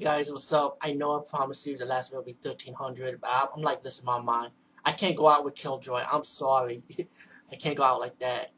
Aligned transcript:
guys, 0.00 0.32
what's 0.32 0.50
up? 0.54 0.78
I 0.80 0.92
know 0.94 1.20
I 1.20 1.22
promised 1.28 1.66
you 1.66 1.76
the 1.76 1.84
last 1.84 2.08
video 2.08 2.20
will 2.20 2.24
be 2.24 2.32
1300, 2.32 3.20
but 3.20 3.50
I'm 3.54 3.60
like 3.60 3.84
this 3.84 4.00
in 4.00 4.06
my 4.06 4.18
mind. 4.18 4.52
I 4.86 4.92
can't 4.92 5.14
go 5.14 5.28
out 5.28 5.44
with 5.44 5.54
Killjoy. 5.54 6.04
I'm 6.10 6.24
sorry. 6.24 6.82
I 7.52 7.56
can't 7.56 7.76
go 7.76 7.82
out 7.82 8.00
like 8.00 8.18
that. 8.20 8.52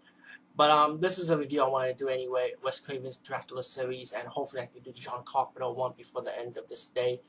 But 0.57 0.71
um, 0.71 1.01
this 1.01 1.19
is 1.19 1.31
a 1.31 1.37
review 1.37 1.65
I 1.65 1.69
wanted 1.69 1.99
to 1.99 2.05
do 2.05 2.09
anyway. 2.09 2.53
Wes 2.63 2.79
Craven's 2.79 3.17
Dracula 3.17 3.65
series, 3.65 4.13
and 4.13 4.29
hopefully 4.29 4.63
I 4.63 4.67
can 4.67 4.83
do 4.83 4.93
the 4.93 5.01
John 5.01 5.23
Carpenter 5.25 5.69
one 5.73 5.95
before 5.97 6.23
the 6.23 6.39
end 6.39 6.57
of 6.57 6.69
this 6.69 6.87
day. 6.87 7.21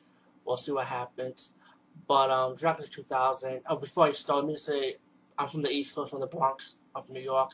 We'll 0.46 0.58
see 0.58 0.72
what 0.72 0.86
happens. 0.86 1.56
But 2.08 2.30
um, 2.30 2.54
Dracula 2.54 2.88
2000. 2.88 3.62
Oh, 3.68 3.76
before 3.76 4.06
I 4.06 4.12
start, 4.12 4.46
let 4.46 4.52
me 4.52 4.56
say 4.56 4.98
I'm 5.36 5.48
from 5.48 5.64
the 5.64 5.72
East 5.72 5.96
Coast, 5.96 6.12
from 6.12 6.20
the 6.20 6.28
Bronx 6.28 6.78
of 6.94 7.10
New 7.10 7.22
York, 7.22 7.54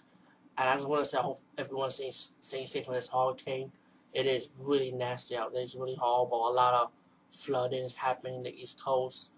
and 0.57 0.69
I 0.69 0.73
just 0.73 0.87
want 0.87 1.03
to 1.03 1.09
say 1.09 1.17
I 1.17 1.21
hope 1.21 1.41
everyone's 1.57 1.95
staying, 1.95 2.11
staying 2.11 2.67
safe 2.67 2.85
from 2.85 2.95
this 2.95 3.09
hurricane. 3.09 3.71
It 4.13 4.25
is 4.25 4.49
really 4.57 4.91
nasty 4.91 5.35
out 5.37 5.53
there. 5.53 5.61
It's 5.61 5.75
really 5.75 5.95
horrible. 5.95 6.49
A 6.49 6.51
lot 6.51 6.73
of 6.73 6.91
flooding 7.29 7.83
is 7.83 7.97
happening 7.97 8.35
in 8.35 8.43
the 8.43 8.55
East 8.55 8.81
Coast, 8.81 9.31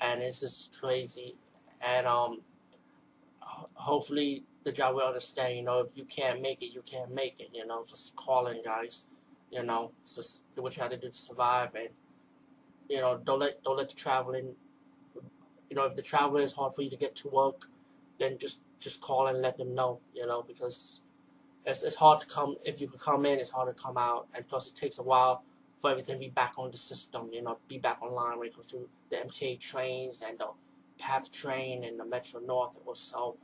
and 0.00 0.22
it's 0.22 0.40
just 0.40 0.72
crazy. 0.78 1.34
And 1.80 2.06
um, 2.06 2.42
hopefully 3.74 4.44
the 4.62 4.70
job 4.70 4.94
will 4.94 5.06
understand. 5.06 5.56
You 5.56 5.62
know, 5.64 5.80
if 5.80 5.96
you 5.96 6.04
can't 6.04 6.40
make 6.40 6.62
it, 6.62 6.72
you 6.72 6.82
can't 6.82 7.12
make 7.12 7.40
it. 7.40 7.48
You 7.52 7.66
know, 7.66 7.82
just 7.82 8.14
calling 8.14 8.62
guys. 8.64 9.08
You 9.50 9.64
know, 9.64 9.90
just 10.06 10.44
do 10.54 10.62
what 10.62 10.76
you 10.76 10.82
have 10.82 10.92
to 10.92 10.96
do 10.96 11.08
to 11.08 11.18
survive, 11.18 11.74
and 11.74 11.88
you 12.88 13.00
know, 13.00 13.20
don't 13.24 13.40
let 13.40 13.62
don't 13.64 13.76
let 13.76 13.88
the 13.88 13.96
traveling. 13.96 14.54
You 15.68 15.76
know, 15.76 15.84
if 15.84 15.96
the 15.96 16.02
travel 16.02 16.36
is 16.38 16.52
hard 16.52 16.74
for 16.74 16.82
you 16.82 16.90
to 16.90 16.96
get 16.96 17.16
to 17.16 17.28
work, 17.28 17.68
then 18.20 18.38
just 18.38 18.60
just 18.78 19.00
call 19.00 19.26
and 19.26 19.42
let 19.42 19.58
them 19.58 19.74
know. 19.74 19.98
You 20.14 20.26
know, 20.26 20.44
because 20.46 21.00
it's, 21.66 21.82
it's 21.82 21.96
hard 21.96 22.20
to 22.20 22.26
come 22.26 22.56
if 22.64 22.80
you 22.80 22.88
can 22.88 22.98
come 22.98 23.26
in 23.26 23.38
it's 23.38 23.50
hard 23.50 23.74
to 23.74 23.82
come 23.82 23.96
out. 23.98 24.28
And 24.34 24.46
plus 24.46 24.68
it 24.68 24.76
takes 24.76 24.98
a 24.98 25.02
while 25.02 25.42
for 25.80 25.90
everything 25.90 26.16
to 26.16 26.20
be 26.20 26.28
back 26.28 26.52
on 26.58 26.70
the 26.70 26.76
system 26.76 27.30
you 27.32 27.42
know 27.42 27.58
be 27.66 27.78
back 27.78 28.02
online 28.02 28.38
when 28.38 28.48
it 28.48 28.54
comes 28.54 28.68
to 28.68 28.88
the 29.08 29.16
MTA 29.16 29.58
trains 29.58 30.22
and 30.26 30.38
the 30.38 30.48
PATH 30.98 31.32
train 31.32 31.84
and 31.84 31.98
the 31.98 32.04
Metro 32.04 32.40
North 32.40 32.78
or 32.84 32.94
so. 32.94 33.36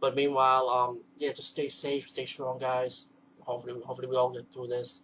But 0.00 0.14
meanwhile 0.14 0.68
um 0.68 1.00
yeah 1.16 1.32
just 1.32 1.50
stay 1.50 1.68
safe 1.68 2.08
stay 2.08 2.26
strong 2.26 2.58
guys. 2.58 3.06
Hopefully 3.40 3.80
hopefully 3.84 4.08
we 4.08 4.16
all 4.16 4.30
get 4.30 4.52
through 4.52 4.68
this. 4.68 5.02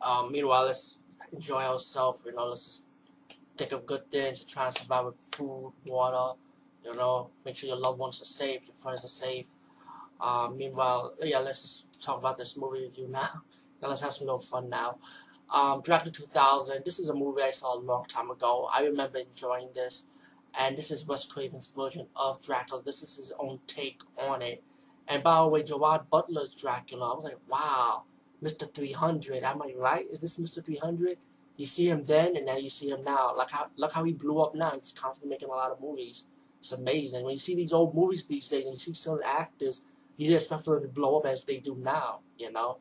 Um 0.00 0.32
meanwhile 0.32 0.66
let's 0.66 0.98
enjoy 1.32 1.62
ourselves 1.62 2.22
you 2.26 2.34
know 2.34 2.46
let's 2.46 2.66
just 2.66 2.84
think 3.56 3.72
of 3.72 3.86
good 3.86 4.10
things 4.10 4.44
try 4.44 4.66
and 4.66 4.74
survive 4.74 5.04
with 5.04 5.14
food 5.32 5.72
water 5.86 6.38
you 6.84 6.94
know 6.94 7.30
make 7.44 7.56
sure 7.56 7.68
your 7.68 7.78
loved 7.78 7.98
ones 7.98 8.20
are 8.22 8.26
safe 8.26 8.62
your 8.66 8.74
friends 8.74 9.04
are 9.04 9.08
safe 9.08 9.46
um, 10.20 10.56
meanwhile, 10.56 11.14
yeah, 11.22 11.38
let's 11.38 11.62
just 11.62 12.02
talk 12.02 12.18
about 12.18 12.36
this 12.36 12.56
movie 12.56 12.82
review 12.82 13.08
now. 13.08 13.42
now 13.82 13.88
let's 13.88 14.02
have 14.02 14.12
some 14.12 14.38
fun 14.38 14.68
now. 14.68 14.98
Um, 15.52 15.80
Dracula 15.82 16.12
2000. 16.12 16.82
This 16.84 16.98
is 16.98 17.08
a 17.08 17.14
movie 17.14 17.42
I 17.42 17.50
saw 17.50 17.74
a 17.74 17.80
long 17.80 18.04
time 18.06 18.30
ago. 18.30 18.68
I 18.72 18.82
remember 18.82 19.18
enjoying 19.18 19.70
this, 19.74 20.08
and 20.58 20.76
this 20.76 20.90
is 20.90 21.06
Wes 21.06 21.24
Craven's 21.24 21.72
version 21.74 22.06
of 22.14 22.42
Dracula. 22.44 22.82
This 22.84 23.02
is 23.02 23.16
his 23.16 23.32
own 23.38 23.60
take 23.66 24.02
on 24.16 24.42
it. 24.42 24.62
And 25.08 25.22
by 25.22 25.40
the 25.40 25.48
way, 25.48 25.62
Gerard 25.62 26.08
Butler's 26.10 26.54
Dracula. 26.54 27.12
I 27.12 27.14
was 27.14 27.24
like, 27.24 27.38
wow, 27.48 28.04
Mr. 28.42 28.72
300. 28.72 29.42
Am 29.42 29.62
I 29.62 29.72
right? 29.76 30.06
Is 30.12 30.20
this 30.20 30.38
Mr. 30.38 30.64
300? 30.64 31.16
You 31.56 31.66
see 31.66 31.88
him 31.88 32.04
then, 32.04 32.36
and 32.36 32.46
now 32.46 32.56
you 32.56 32.70
see 32.70 32.90
him 32.90 33.02
now. 33.02 33.34
Like 33.36 33.50
how, 33.50 33.68
look 33.76 33.92
how 33.92 34.04
he 34.04 34.12
blew 34.12 34.38
up 34.40 34.54
now. 34.54 34.72
He's 34.78 34.92
constantly 34.92 35.30
making 35.30 35.48
a 35.48 35.52
lot 35.52 35.72
of 35.72 35.80
movies. 35.80 36.24
It's 36.60 36.72
amazing. 36.72 37.24
When 37.24 37.32
you 37.32 37.38
see 37.38 37.54
these 37.54 37.72
old 37.72 37.94
movies 37.94 38.24
these 38.24 38.48
days, 38.48 38.64
and 38.64 38.74
you 38.74 38.78
see 38.78 38.94
certain 38.94 39.26
actors 39.26 39.82
you 40.20 40.26
didn't 40.26 40.42
expect 40.42 40.66
them 40.66 40.82
to 40.82 40.88
blow 40.88 41.18
up 41.18 41.24
as 41.24 41.44
they 41.44 41.56
do 41.56 41.74
now, 41.82 42.18
you 42.38 42.52
know. 42.52 42.76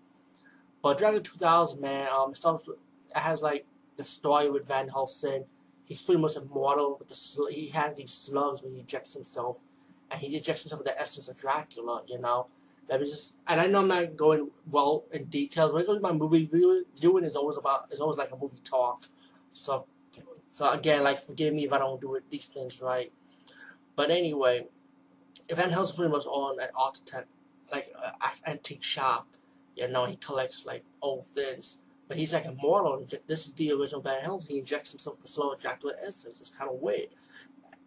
But 0.82 0.98
Dragon 0.98 1.24
2000, 1.24 1.80
man, 1.80 2.10
um, 2.14 2.32
it 2.32 2.36
starts 2.36 2.68
it 2.68 2.78
has 3.18 3.42
like 3.42 3.66
the 3.96 4.04
story 4.04 4.52
with 4.52 4.68
Van 4.68 4.90
Helsing. 4.90 5.46
He's 5.86 6.02
pretty 6.02 6.20
much 6.20 6.36
immortal 6.36 6.98
with 7.00 7.08
the 7.08 7.48
he 7.50 7.70
has 7.70 7.96
these 7.96 8.12
slugs 8.12 8.62
when 8.62 8.74
he 8.74 8.82
ejects 8.82 9.14
himself, 9.14 9.58
and 10.12 10.20
he 10.20 10.36
ejects 10.36 10.64
himself 10.64 10.80
with 10.80 10.88
the 10.88 11.00
essence 11.00 11.30
of 11.30 11.38
Dracula, 11.38 12.04
you 12.08 12.20
know. 12.20 12.48
That 12.90 13.00
was 13.00 13.10
just, 13.12 13.38
and 13.48 13.62
I 13.62 13.68
know 13.68 13.82
I'm 13.82 13.88
not 13.88 14.18
going 14.18 14.50
well 14.70 15.06
in 15.14 15.26
details. 15.26 15.72
To 15.72 16.00
my 16.02 16.12
movie 16.12 16.46
viewing, 16.46 16.84
viewing 17.00 17.24
is 17.24 17.38
always 17.38 17.56
about, 17.56 17.88
it's 17.90 18.02
always 18.02 18.18
like 18.18 18.34
a 18.34 18.36
movie 18.36 18.60
talk. 18.66 19.06
So, 19.54 19.86
so 20.52 20.70
again, 20.72 21.04
like 21.04 21.22
forgive 21.22 21.54
me 21.54 21.66
if 21.66 21.72
I 21.72 21.78
don't 21.78 22.02
do 22.02 22.16
it, 22.16 22.30
these 22.30 22.48
things 22.48 22.82
right. 22.82 23.14
But 24.00 24.12
anyway, 24.12 24.68
Van 25.54 25.72
Helsing 25.72 25.98
pretty 25.98 26.10
much 26.10 26.26
on 26.26 26.58
an 26.62 26.70
architect, 26.74 27.28
like 27.70 27.94
uh, 28.02 28.30
antique 28.48 28.82
shop. 28.82 29.28
You 29.76 29.90
know, 29.90 30.06
he 30.06 30.16
collects 30.16 30.66
like 30.66 30.86
old 31.02 31.26
things. 31.26 31.80
But 32.08 32.16
he's 32.16 32.32
like 32.32 32.46
immortal. 32.46 33.06
This 33.28 33.48
is 33.48 33.56
the 33.56 33.74
original 33.74 34.00
Van 34.00 34.22
Helsing. 34.22 34.52
He 34.52 34.60
injects 34.60 34.92
himself 34.92 35.18
with 35.18 35.24
the 35.24 35.28
slow 35.28 35.54
Dracula 35.56 35.96
essence. 36.02 36.40
It's 36.40 36.50
kind 36.50 36.72
of 36.72 36.78
weird. 36.78 37.10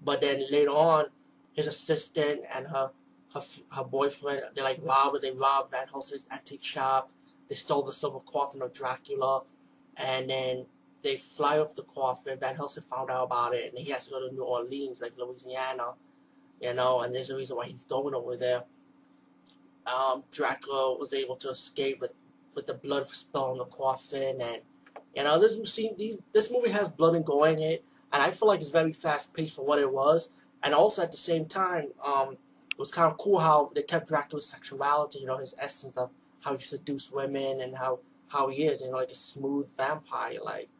But 0.04 0.20
then 0.20 0.44
later 0.50 0.72
on, 0.72 1.06
his 1.54 1.66
assistant 1.66 2.42
and 2.54 2.66
her 2.66 2.90
her, 3.32 3.40
her 3.70 3.84
boyfriend, 3.84 4.42
they 4.54 4.60
like 4.60 4.80
rob 4.82 5.18
They 5.22 5.30
rob 5.30 5.70
Van 5.70 5.86
Helsing's 5.90 6.28
antique 6.30 6.62
shop. 6.62 7.10
They 7.48 7.54
stole 7.54 7.84
the 7.84 7.92
silver 7.94 8.20
coffin 8.20 8.60
of 8.60 8.74
Dracula. 8.74 9.44
And 9.96 10.28
then 10.28 10.66
they 11.02 11.16
fly 11.16 11.58
off 11.58 11.74
the 11.74 11.82
coffin. 11.82 12.38
Van 12.38 12.56
Helsing 12.56 12.82
found 12.82 13.10
out 13.10 13.24
about 13.24 13.54
it. 13.54 13.70
And 13.70 13.78
he 13.78 13.90
has 13.92 14.06
to 14.06 14.10
go 14.12 14.28
to 14.28 14.34
New 14.34 14.42
Orleans, 14.42 15.00
like 15.00 15.12
Louisiana 15.18 15.94
you 16.62 16.72
know, 16.72 17.00
and 17.00 17.12
there's 17.12 17.28
a 17.28 17.36
reason 17.36 17.56
why 17.56 17.66
he's 17.66 17.84
going 17.84 18.14
over 18.14 18.36
there. 18.36 18.62
Um, 19.92 20.22
Dracula 20.30 20.96
was 20.96 21.12
able 21.12 21.34
to 21.36 21.50
escape 21.50 22.00
with, 22.00 22.12
with 22.54 22.66
the 22.66 22.74
blood 22.74 23.08
spill 23.10 23.46
on 23.46 23.58
the 23.58 23.64
coffin, 23.64 24.41
and 24.41 24.60
you 25.14 25.24
know, 25.24 25.41
this 25.41 25.58
scene, 25.74 25.96
these, 25.98 26.20
this 26.32 26.50
movie 26.50 26.70
has 26.70 26.88
blood 26.88 27.16
and 27.16 27.24
gore 27.24 27.48
in 27.48 27.60
it, 27.60 27.84
and 28.12 28.22
I 28.22 28.30
feel 28.30 28.46
like 28.46 28.60
it's 28.60 28.70
very 28.70 28.92
fast 28.92 29.34
paced 29.34 29.56
for 29.56 29.66
what 29.66 29.80
it 29.80 29.92
was, 29.92 30.32
and 30.62 30.72
also 30.72 31.02
at 31.02 31.10
the 31.10 31.18
same 31.18 31.46
time, 31.46 31.88
um, 32.02 32.34
it 32.70 32.78
was 32.78 32.92
kind 32.92 33.10
of 33.10 33.18
cool 33.18 33.41
how 33.41 33.72
they 33.74 33.82
kept 33.82 34.06
Dracula's 34.06 34.48
sexuality, 34.48 35.18
you 35.18 35.26
know, 35.26 35.38
his 35.38 35.54
essence 35.58 35.96
of 35.96 36.12
how 36.44 36.56
he 36.56 36.62
seduced 36.62 37.12
women 37.12 37.60
and 37.60 37.76
how 37.76 37.98
how 38.28 38.48
he 38.48 38.64
is, 38.64 38.80
you 38.80 38.86
know, 38.86 38.96
like 38.96 39.10
a 39.10 39.14
smooth 39.14 39.68
vampire, 39.76 40.38
like, 40.42 40.70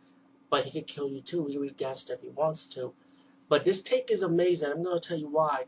but 0.53 0.67
he 0.67 0.71
could 0.71 0.87
kill 0.87 1.09
you 1.09 1.23
too, 1.23 1.47
he 1.47 1.57
against 1.57 2.11
if 2.11 2.21
he 2.21 2.29
wants 2.29 2.67
to. 2.67 2.93
But 3.49 3.65
this 3.65 3.81
take 3.81 4.11
is 4.11 4.21
amazing. 4.21 4.71
I'm 4.71 4.83
going 4.83 5.01
to 5.01 5.09
tell 5.09 5.17
you 5.17 5.31
why. 5.31 5.65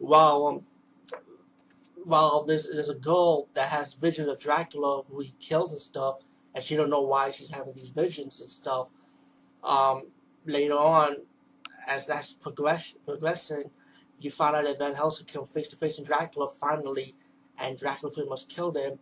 While 0.00 0.44
um, 0.48 1.20
while 2.04 2.42
there's 2.42 2.68
there's 2.68 2.88
a 2.88 2.96
girl 2.96 3.46
that 3.54 3.68
has 3.68 3.94
vision 3.94 4.28
of 4.28 4.40
Dracula 4.40 5.02
who 5.08 5.20
he 5.20 5.34
kills 5.38 5.70
and 5.70 5.80
stuff, 5.80 6.16
and 6.52 6.64
she 6.64 6.74
don't 6.74 6.90
know 6.90 7.00
why 7.00 7.30
she's 7.30 7.50
having 7.50 7.74
these 7.74 7.90
visions 7.90 8.40
and 8.40 8.50
stuff. 8.50 8.88
Um, 9.62 10.08
later 10.44 10.76
on, 10.76 11.18
as 11.86 12.04
that's 12.06 12.32
progress 12.32 12.96
progressing, 13.06 13.70
you 14.18 14.32
find 14.32 14.56
out 14.56 14.64
that 14.64 14.80
Van 14.80 14.96
Helsing 14.96 15.26
killed 15.26 15.48
face 15.48 15.68
to 15.68 15.76
face 15.76 15.96
in 15.96 16.04
Dracula 16.04 16.48
finally, 16.48 17.14
and 17.56 17.78
Dracula 17.78 18.12
pretty 18.12 18.28
much 18.28 18.48
killed 18.48 18.76
him. 18.76 18.98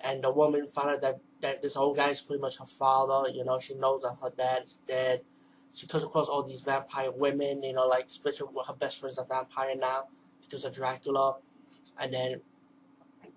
And 0.00 0.22
the 0.22 0.30
woman 0.30 0.68
found 0.68 0.90
out 0.90 1.02
that, 1.02 1.20
that 1.40 1.62
this 1.62 1.76
old 1.76 1.96
guy 1.96 2.10
is 2.10 2.20
pretty 2.20 2.40
much 2.40 2.58
her 2.58 2.66
father. 2.66 3.28
You 3.30 3.44
know, 3.44 3.58
she 3.58 3.74
knows 3.74 4.02
that 4.02 4.16
her 4.22 4.30
dad 4.36 4.62
is 4.64 4.80
dead 4.86 5.22
she 5.78 5.86
comes 5.86 6.02
across 6.02 6.28
all 6.28 6.42
these 6.42 6.60
vampire 6.60 7.12
women, 7.12 7.62
you 7.62 7.72
know, 7.72 7.86
like 7.86 8.06
especially 8.06 8.48
her 8.66 8.74
best 8.74 9.00
friend's 9.00 9.16
a 9.16 9.24
vampire 9.24 9.76
now 9.76 10.04
because 10.42 10.64
of 10.64 10.72
Dracula. 10.72 11.36
And 12.00 12.12
then 12.12 12.40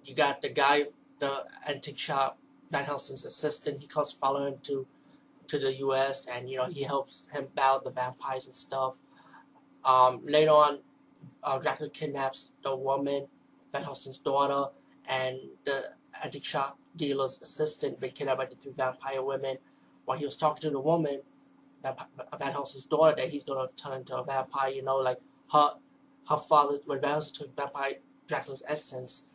you 0.03 0.15
got 0.15 0.41
the 0.41 0.49
guy, 0.49 0.85
the 1.19 1.45
antique 1.67 1.99
shop, 1.99 2.39
Van 2.71 2.85
Helsing's 2.85 3.25
assistant. 3.25 3.79
He 3.79 3.87
comes 3.87 4.11
following 4.11 4.57
to 4.63 4.87
to 5.47 5.59
the 5.59 5.73
U.S. 5.75 6.25
and 6.25 6.49
you 6.49 6.57
know 6.57 6.65
he 6.65 6.83
helps 6.83 7.27
him 7.31 7.47
battle 7.53 7.81
the 7.83 7.91
vampires 7.91 8.47
and 8.47 8.55
stuff. 8.55 9.01
Um, 9.85 10.21
later 10.25 10.51
on, 10.51 10.79
uh, 11.43 11.59
Dracula 11.59 11.91
kidnaps 11.91 12.53
the 12.63 12.75
woman, 12.75 13.27
Van 13.71 13.83
Helsing's 13.83 14.17
daughter, 14.17 14.71
and 15.07 15.37
the 15.65 15.91
antique 16.23 16.45
shop 16.45 16.77
dealer's 16.95 17.41
assistant 17.41 17.99
been 17.99 18.11
kidnapped 18.11 18.39
by 18.39 18.45
the 18.45 18.55
three 18.55 18.71
vampire 18.71 19.23
women. 19.23 19.57
While 20.05 20.17
he 20.17 20.25
was 20.25 20.35
talking 20.35 20.61
to 20.61 20.69
the 20.69 20.79
woman, 20.79 21.21
Van 21.83 22.51
Helsing's 22.51 22.85
daughter 22.85 23.15
that 23.15 23.29
he's 23.29 23.43
gonna 23.43 23.69
turn 23.75 23.93
into 23.93 24.15
a 24.15 24.23
vampire. 24.23 24.69
You 24.69 24.83
know, 24.83 24.97
like 24.97 25.19
her 25.51 25.75
her 26.29 26.37
father 26.37 26.79
when 26.85 27.01
Van 27.01 27.11
Helsing 27.11 27.33
took 27.33 27.55
vampire 27.55 27.95
Dracula's 28.27 28.63
essence, 28.67 29.27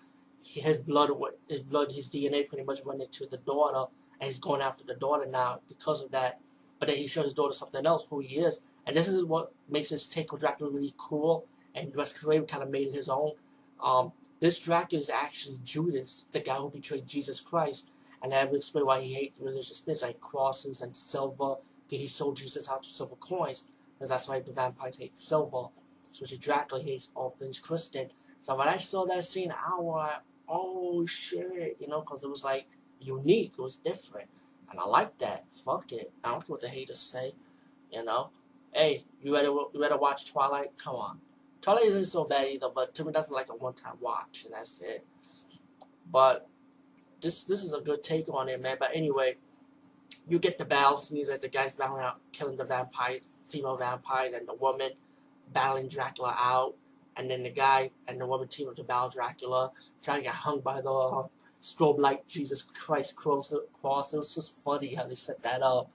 he, 0.42 0.60
his 0.60 0.78
blood 0.78 1.10
his 1.48 1.60
blood 1.60 1.92
his 1.92 2.08
DNA 2.08 2.48
pretty 2.48 2.64
much 2.64 2.84
went 2.84 3.02
into 3.02 3.26
the 3.26 3.38
daughter, 3.38 3.90
and 4.20 4.28
he's 4.28 4.38
going 4.38 4.60
after 4.60 4.84
the 4.84 4.94
daughter 4.94 5.26
now 5.26 5.60
because 5.68 6.00
of 6.00 6.10
that. 6.12 6.40
But 6.78 6.88
then 6.88 6.98
he 6.98 7.06
showed 7.06 7.24
his 7.24 7.34
daughter 7.34 7.54
something 7.54 7.86
else, 7.86 8.06
who 8.08 8.20
he 8.20 8.36
is, 8.36 8.60
and 8.86 8.96
this 8.96 9.08
is 9.08 9.24
what 9.24 9.52
makes 9.68 9.88
his 9.88 10.08
take 10.08 10.32
on 10.32 10.38
Dracula 10.38 10.70
really 10.70 10.94
cool. 10.96 11.46
And 11.74 11.94
Wes 11.94 12.12
Craven 12.12 12.46
kind 12.46 12.62
of 12.62 12.70
made 12.70 12.88
it 12.88 12.94
his 12.94 13.08
own. 13.08 13.32
Um, 13.82 14.12
this 14.40 14.58
Dracula 14.58 15.00
is 15.02 15.10
actually 15.10 15.58
Judas, 15.64 16.26
the 16.32 16.40
guy 16.40 16.56
who 16.56 16.70
betrayed 16.70 17.06
Jesus 17.06 17.40
Christ, 17.40 17.90
and 18.22 18.32
that 18.32 18.50
will 18.50 18.58
explain 18.58 18.86
why 18.86 19.00
he 19.00 19.14
hates 19.14 19.40
religious 19.40 19.80
things 19.80 20.02
like 20.02 20.20
crosses 20.20 20.80
and 20.80 20.96
silver 20.96 21.56
because 21.84 22.00
he 22.00 22.06
sold 22.06 22.36
Jesus 22.36 22.68
out 22.68 22.82
to 22.82 22.88
silver 22.88 23.16
coins, 23.16 23.64
and 24.00 24.10
that's 24.10 24.28
why 24.28 24.40
the 24.40 24.52
vampires 24.52 24.98
hate 24.98 25.18
silver. 25.18 25.68
So 26.12 26.22
Especially 26.24 26.38
Dracula 26.38 26.82
hates 26.82 27.08
all 27.14 27.30
things 27.30 27.58
Christian. 27.58 28.10
So 28.42 28.56
when 28.56 28.68
I 28.68 28.76
saw 28.76 29.04
that 29.06 29.24
scene, 29.24 29.52
I 29.52 29.78
was 29.78 29.96
like, 29.96 30.22
oh 30.48 31.06
shit, 31.06 31.76
you 31.80 31.88
know, 31.88 32.00
because 32.00 32.24
it 32.24 32.30
was 32.30 32.44
like 32.44 32.66
unique. 33.00 33.54
It 33.58 33.62
was 33.62 33.76
different, 33.76 34.28
and 34.70 34.80
I 34.80 34.84
like 34.84 35.18
that. 35.18 35.44
Fuck 35.64 35.92
it. 35.92 36.12
I 36.24 36.30
don't 36.30 36.46
care 36.46 36.54
what 36.54 36.60
the 36.60 36.68
haters 36.68 37.00
say. 37.00 37.34
You 37.90 38.04
know, 38.04 38.30
hey, 38.72 39.04
you 39.22 39.32
better 39.32 39.48
you 39.48 39.80
better 39.80 39.96
watch 39.96 40.30
Twilight. 40.30 40.76
Come 40.78 40.96
on, 40.96 41.20
Twilight 41.60 41.86
isn't 41.86 42.04
so 42.04 42.24
bad 42.24 42.48
either, 42.48 42.68
but 42.74 42.94
to 42.94 43.04
me 43.04 43.12
that's 43.12 43.30
like 43.30 43.48
a 43.48 43.56
one-time 43.56 43.96
watch, 44.00 44.44
and 44.44 44.54
that's 44.54 44.80
it. 44.80 45.04
But 46.10 46.48
this 47.20 47.44
this 47.44 47.64
is 47.64 47.72
a 47.72 47.80
good 47.80 48.02
take 48.02 48.28
on 48.32 48.48
it, 48.48 48.60
man. 48.60 48.76
But 48.78 48.90
anyway, 48.94 49.36
you 50.28 50.38
get 50.38 50.58
the 50.58 50.64
battle 50.64 50.96
scenes 50.96 51.28
that 51.28 51.40
the 51.40 51.48
guys 51.48 51.76
battling 51.76 52.02
out, 52.02 52.20
killing 52.32 52.56
the 52.56 52.64
vampire, 52.64 53.18
female 53.46 53.76
vampire, 53.76 54.30
and 54.34 54.46
the 54.46 54.54
woman 54.54 54.90
battling 55.52 55.88
Dracula 55.88 56.34
out, 56.38 56.74
and 57.16 57.30
then 57.30 57.42
the 57.42 57.50
guy 57.50 57.90
and 58.08 58.20
the 58.20 58.26
woman 58.26 58.48
team 58.48 58.68
up 58.68 58.76
to 58.76 58.84
battle 58.84 59.08
Dracula, 59.08 59.72
trying 60.02 60.18
to 60.18 60.24
get 60.24 60.34
hung 60.34 60.60
by 60.60 60.80
the 60.80 60.90
uh, 60.90 61.26
strobe 61.62 61.98
light 61.98 62.26
Jesus 62.28 62.62
Christ 62.62 63.16
cross. 63.16 63.52
cross. 63.80 64.12
It 64.12 64.18
was 64.18 64.34
just 64.34 64.54
funny 64.64 64.94
how 64.94 65.06
they 65.06 65.14
set 65.14 65.42
that 65.42 65.62
up, 65.62 65.90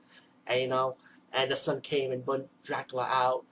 and 0.47 0.61
you 0.61 0.67
know, 0.67 0.95
and 1.33 1.51
the 1.51 1.55
sun 1.55 1.81
came 1.81 2.11
and 2.11 2.25
burned 2.25 2.47
Dracula 2.63 3.07
out, 3.09 3.45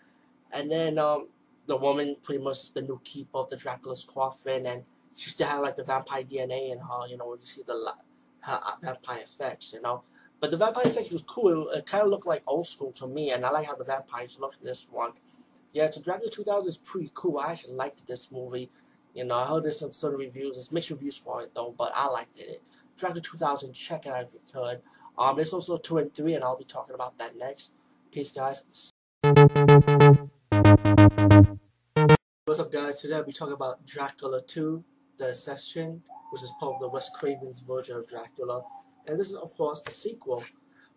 and 0.52 0.72
then 0.72 0.98
um, 0.98 1.28
the 1.70 1.78
woman 1.78 2.16
pretty 2.24 2.44
much 2.44 2.58
is 2.58 2.72
the 2.72 2.82
new 2.82 3.00
keeper 3.04 3.38
of 3.38 3.50
the 3.50 3.56
Dracula's 3.56 4.04
coffin, 4.04 4.66
and 4.66 4.84
she 5.16 5.30
still 5.30 5.48
had 5.48 5.60
like 5.60 5.78
the 5.78 5.84
vampire 5.84 6.24
DNA 6.24 6.72
in 6.72 6.80
her, 6.80 7.08
you 7.08 7.16
know, 7.16 7.32
you 7.40 7.46
see 7.46 7.62
the 7.66 7.94
her 8.42 8.60
uh, 8.66 8.72
vampire 8.82 9.22
effects, 9.24 9.74
you 9.74 9.82
know. 9.82 10.02
But 10.40 10.50
the 10.50 10.58
vampire 10.58 10.88
effects 10.88 11.12
was 11.12 11.22
cool. 11.22 11.70
It, 11.70 11.78
it 11.78 11.86
kind 11.86 12.04
of 12.04 12.10
looked 12.10 12.26
like 12.26 12.42
old 12.48 12.66
school 12.66 12.92
to 12.94 13.06
me, 13.08 13.32
and 13.32 13.46
I 13.46 13.52
like 13.52 13.68
how 13.68 13.76
the 13.76 13.84
vampires 13.84 14.38
look 14.40 14.56
in 14.60 14.66
this 14.66 14.88
one. 14.90 15.12
Yeah, 15.72 15.92
so 15.92 16.02
Dracula 16.02 16.32
2000 16.32 16.68
is 16.68 16.78
pretty 16.78 17.12
cool. 17.14 17.38
I 17.38 17.52
actually 17.52 17.74
liked 17.74 18.08
this 18.08 18.32
movie. 18.32 18.72
You 19.14 19.26
know, 19.26 19.36
I 19.36 19.46
heard 19.46 19.64
there's 19.64 19.80
some 19.80 19.92
sort 19.92 20.16
of 20.16 20.20
reviews. 20.22 20.56
There's 20.56 20.72
mixed 20.72 20.90
reviews 20.90 21.18
for 21.18 21.44
it 21.44 21.52
though, 21.54 21.76
but 21.78 21.92
I 21.94 22.08
liked 22.08 22.40
it. 22.40 22.64
Dracula 22.98 23.22
2000, 23.22 23.74
check 23.74 24.08
it 24.08 24.12
out 24.12 24.24
if 24.24 24.34
you 24.34 24.40
could. 24.52 24.82
Um, 25.20 25.36
there's 25.36 25.54
also 25.54 25.78
two 25.78 26.00
and 26.00 26.12
three, 26.12 26.34
and 26.34 26.44
I'll 26.44 26.58
be 26.58 26.64
talking 26.64 26.96
about 26.96 27.20
that 27.20 27.38
next. 27.38 27.74
Peace, 28.12 28.32
guys. 28.32 28.64
What's 32.50 32.60
up, 32.60 32.72
guys? 32.72 33.00
Today 33.00 33.14
I'll 33.14 33.24
be 33.24 33.32
talking 33.32 33.54
about 33.54 33.86
Dracula 33.86 34.42
2, 34.42 34.84
Ascension, 35.20 36.02
which 36.32 36.42
is 36.42 36.52
part 36.60 36.74
of 36.74 36.82
the 36.82 36.90
Wes 36.90 37.08
Craven's 37.12 37.60
version 37.60 37.96
of 37.96 38.08
Dracula. 38.08 38.64
And 39.06 39.20
this 39.20 39.30
is, 39.30 39.36
of 39.36 39.56
course, 39.56 39.84
the 39.84 39.92
sequel. 39.92 40.44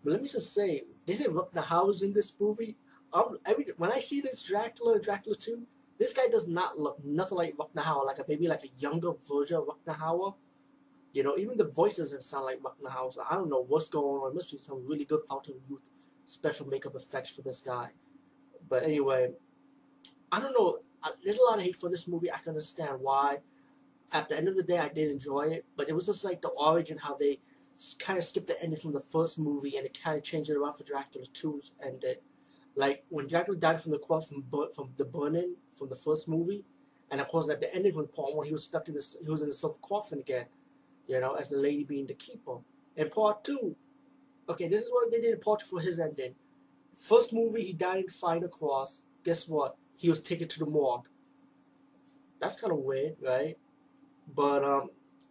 But 0.02 0.12
let 0.14 0.22
me 0.22 0.28
just 0.28 0.54
say, 0.54 0.84
they 1.04 1.12
say 1.12 1.24
the 1.24 1.60
Hauer's 1.60 2.00
in 2.00 2.14
this 2.14 2.34
movie. 2.40 2.78
Um, 3.12 3.36
every 3.44 3.66
when 3.76 3.92
I 3.92 3.98
see 3.98 4.22
this 4.22 4.42
Dracula, 4.42 4.98
Dracula 4.98 5.36
2, 5.36 5.66
this 5.98 6.14
guy 6.14 6.26
does 6.28 6.48
not 6.48 6.78
look 6.78 7.04
nothing 7.04 7.36
like 7.36 7.54
Rutger 7.58 7.82
Hauer, 7.82 8.06
like 8.06 8.18
a, 8.18 8.24
maybe 8.26 8.48
like 8.48 8.64
a 8.64 8.80
younger 8.80 9.10
version 9.30 9.58
of 9.58 9.64
Rutger 9.64 9.98
Hauer. 9.98 10.34
You 11.12 11.22
know, 11.22 11.36
even 11.36 11.58
the 11.58 11.68
voice 11.68 11.98
doesn't 11.98 12.24
sound 12.24 12.46
like 12.46 12.60
Rutger 12.60 12.90
Hauer. 12.90 13.12
So 13.12 13.24
I 13.30 13.34
don't 13.34 13.50
know 13.50 13.62
what's 13.62 13.90
going 13.90 14.22
on. 14.22 14.30
It 14.30 14.34
must 14.36 14.50
be 14.50 14.56
some 14.56 14.86
really 14.88 15.04
good 15.04 15.20
Fountain 15.28 15.56
Youth 15.68 15.90
special 16.24 16.66
makeup 16.66 16.96
effects 16.96 17.28
for 17.28 17.42
this 17.42 17.60
guy. 17.60 17.90
But 18.66 18.84
anyway, 18.84 19.32
I 20.32 20.40
don't 20.40 20.54
know. 20.54 20.78
There's 21.24 21.38
a 21.38 21.44
lot 21.44 21.58
of 21.58 21.64
hate 21.64 21.76
for 21.76 21.88
this 21.88 22.06
movie. 22.06 22.30
I 22.30 22.38
can 22.38 22.50
understand 22.50 23.00
why. 23.00 23.38
At 24.12 24.28
the 24.28 24.36
end 24.36 24.48
of 24.48 24.56
the 24.56 24.62
day, 24.62 24.78
I 24.78 24.88
did 24.88 25.10
enjoy 25.10 25.48
it, 25.48 25.64
but 25.74 25.88
it 25.88 25.94
was 25.94 26.06
just 26.06 26.24
like 26.24 26.42
the 26.42 26.48
origin, 26.48 26.98
how 26.98 27.16
they 27.16 27.40
kind 27.98 28.18
of 28.18 28.24
skipped 28.24 28.46
the 28.46 28.62
ending 28.62 28.78
from 28.78 28.92
the 28.92 29.00
first 29.00 29.38
movie 29.38 29.76
and 29.76 29.84
it 29.84 29.98
kind 30.00 30.16
of 30.16 30.22
changed 30.22 30.50
it 30.50 30.56
around 30.56 30.74
for 30.74 30.84
Dracula 30.84 31.26
2's 31.26 31.72
ending. 31.84 32.16
Like 32.74 33.04
when 33.08 33.26
Dracula 33.26 33.58
died 33.58 33.82
from 33.82 33.92
the 33.92 33.98
cross 33.98 34.28
from 34.28 34.44
from 34.74 34.90
the 34.96 35.04
burning 35.04 35.56
from 35.76 35.88
the 35.88 35.96
first 35.96 36.28
movie, 36.28 36.64
and 37.10 37.20
of 37.20 37.28
course 37.28 37.48
at 37.50 37.60
the 37.60 37.74
ending 37.74 37.96
of 37.96 38.14
part 38.14 38.34
one 38.34 38.46
he 38.46 38.52
was 38.52 38.64
stuck 38.64 38.88
in 38.88 38.94
this 38.94 39.16
he 39.22 39.30
was 39.30 39.42
in 39.42 39.48
the 39.48 39.54
silver 39.54 39.76
coffin 39.82 40.20
again, 40.20 40.46
you 41.06 41.20
know, 41.20 41.34
as 41.34 41.50
the 41.50 41.56
lady 41.56 41.84
being 41.84 42.06
the 42.06 42.14
keeper. 42.14 42.58
In 42.96 43.10
part 43.10 43.44
two, 43.44 43.76
okay, 44.48 44.68
this 44.68 44.82
is 44.82 44.90
what 44.90 45.10
they 45.10 45.20
did 45.20 45.34
in 45.34 45.40
part 45.40 45.60
two 45.60 45.66
for 45.66 45.80
his 45.80 45.98
ending. 45.98 46.34
First 46.96 47.32
movie 47.32 47.62
he 47.62 47.72
died 47.72 48.04
in 48.04 48.08
fighting 48.08 48.48
cross. 48.48 49.02
Guess 49.24 49.48
what? 49.48 49.76
He 50.02 50.08
was 50.08 50.20
taken 50.20 50.48
to 50.48 50.58
the 50.58 50.66
morgue. 50.66 51.06
That's 52.40 52.60
kind 52.60 52.72
of 52.72 52.80
weird, 52.80 53.14
right? 53.22 53.56
But 54.34 54.64
um, 54.64 54.90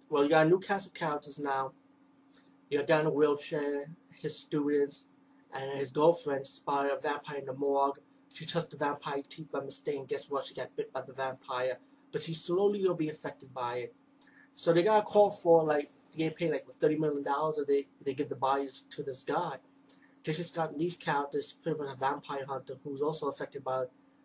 well, 0.10 0.24
you 0.24 0.30
got 0.30 0.46
a 0.46 0.50
new 0.50 0.60
cast 0.60 0.88
of 0.88 0.94
characters 0.94 1.38
now. 1.38 1.74
You 2.70 2.82
got 2.82 3.06
a 3.06 3.10
wheelchair, 3.10 3.90
his 4.14 4.40
students, 4.40 5.08
and 5.54 5.78
his 5.78 5.92
girlfriend 5.92 6.48
spotted 6.48 6.94
a 6.94 7.02
vampire 7.02 7.40
in 7.40 7.48
the 7.48 7.54
morgue. 7.54 8.00
She 8.32 8.46
touched 8.46 8.72
the 8.72 8.78
vampire 8.78 9.22
teeth 9.28 9.52
by 9.52 9.60
mistake, 9.60 9.98
and 9.98 10.08
guess 10.08 10.30
what? 10.30 10.46
She 10.46 10.54
got 10.54 10.74
bit 10.78 10.94
by 10.94 11.02
the 11.02 11.12
vampire. 11.12 11.80
But 12.14 12.24
she 12.24 12.34
slowly 12.34 12.82
will 12.82 12.96
be 12.96 13.10
affected 13.10 13.54
by 13.54 13.76
it. 13.76 13.96
So 14.56 14.72
they 14.72 14.84
got 14.84 15.00
a 15.00 15.06
call 15.06 15.32
for 15.32 15.66
like 15.66 15.88
they 16.16 16.24
get 16.24 16.38
paid 16.38 16.52
like 16.52 16.66
thirty 16.80 16.96
million 16.98 17.24
dollars, 17.24 17.58
or 17.58 17.66
they 17.66 17.88
they 18.06 18.14
give 18.14 18.30
the 18.30 18.38
bodies 18.38 18.86
to 18.92 19.04
this 19.04 19.24
guy. 19.24 19.58
Jason 20.24 20.46
Scott 20.46 20.78
Lee's 20.78 20.96
character 20.96 21.40
is 21.40 21.52
pretty 21.52 21.78
much 21.78 21.94
a 21.94 21.98
vampire 21.98 22.46
hunter 22.48 22.76
who's 22.86 23.02
also 23.02 23.28
affected 23.28 23.66
by 23.66 23.84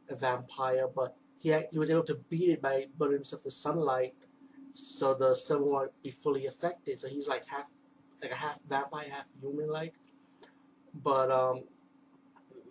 a 0.08 0.17
vampire, 0.17 0.88
but 0.94 1.17
he 1.38 1.50
had, 1.50 1.67
he 1.70 1.79
was 1.79 1.91
able 1.91 2.05
to 2.05 2.14
beat 2.29 2.50
it 2.50 2.62
by 2.62 2.87
burning 2.97 3.17
himself 3.17 3.43
to 3.43 3.50
sunlight, 3.50 4.14
so 4.75 5.14
the 5.14 5.35
sun 5.35 5.64
won't 5.64 5.91
be 6.03 6.11
fully 6.11 6.47
affected. 6.47 6.99
So 6.99 7.08
he's 7.08 7.26
like 7.26 7.47
half 7.47 7.70
like 8.23 8.32
a 8.32 8.37
half 8.37 8.61
vampire, 8.62 9.08
half 9.11 9.29
human 9.41 9.69
like. 9.69 9.94
But 10.94 11.31
um, 11.31 11.64